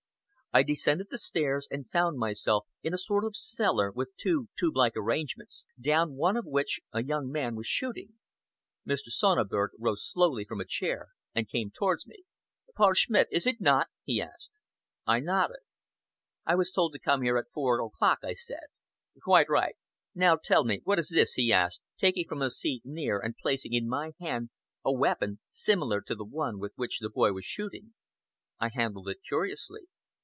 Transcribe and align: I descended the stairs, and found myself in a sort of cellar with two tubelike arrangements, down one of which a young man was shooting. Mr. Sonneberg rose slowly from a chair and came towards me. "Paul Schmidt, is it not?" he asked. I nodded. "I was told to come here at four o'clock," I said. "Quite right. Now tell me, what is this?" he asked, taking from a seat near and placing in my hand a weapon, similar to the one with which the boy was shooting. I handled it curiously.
I 0.53 0.63
descended 0.63 1.07
the 1.09 1.17
stairs, 1.17 1.65
and 1.71 1.89
found 1.91 2.17
myself 2.17 2.67
in 2.83 2.93
a 2.93 2.97
sort 2.97 3.23
of 3.23 3.37
cellar 3.37 3.89
with 3.89 4.11
two 4.17 4.49
tubelike 4.59 4.97
arrangements, 4.97 5.65
down 5.79 6.15
one 6.17 6.35
of 6.35 6.43
which 6.45 6.81
a 6.91 7.01
young 7.01 7.31
man 7.31 7.55
was 7.55 7.67
shooting. 7.67 8.15
Mr. 8.85 9.07
Sonneberg 9.11 9.69
rose 9.79 10.05
slowly 10.05 10.43
from 10.43 10.59
a 10.59 10.65
chair 10.65 11.11
and 11.33 11.47
came 11.47 11.71
towards 11.71 12.05
me. 12.05 12.25
"Paul 12.75 12.95
Schmidt, 12.95 13.29
is 13.31 13.47
it 13.47 13.61
not?" 13.61 13.87
he 14.03 14.21
asked. 14.21 14.51
I 15.07 15.21
nodded. 15.21 15.61
"I 16.45 16.55
was 16.55 16.69
told 16.69 16.91
to 16.91 16.99
come 16.99 17.21
here 17.21 17.37
at 17.37 17.45
four 17.53 17.79
o'clock," 17.81 18.19
I 18.21 18.33
said. 18.33 18.65
"Quite 19.23 19.47
right. 19.49 19.75
Now 20.13 20.35
tell 20.35 20.65
me, 20.65 20.81
what 20.83 20.99
is 20.99 21.07
this?" 21.07 21.31
he 21.35 21.53
asked, 21.53 21.81
taking 21.95 22.27
from 22.27 22.41
a 22.41 22.51
seat 22.51 22.81
near 22.83 23.21
and 23.21 23.37
placing 23.37 23.71
in 23.71 23.87
my 23.87 24.11
hand 24.19 24.49
a 24.83 24.91
weapon, 24.91 25.39
similar 25.49 26.01
to 26.01 26.13
the 26.13 26.25
one 26.25 26.59
with 26.59 26.73
which 26.75 26.99
the 26.99 27.09
boy 27.09 27.31
was 27.31 27.45
shooting. 27.45 27.93
I 28.59 28.67
handled 28.73 29.07
it 29.07 29.19
curiously. 29.25 29.83